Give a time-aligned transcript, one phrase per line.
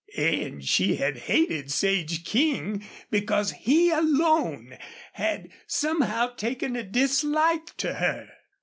[0.17, 4.79] And she had hated Sage King because he alone
[5.13, 8.29] had somehow taken a dislike to her.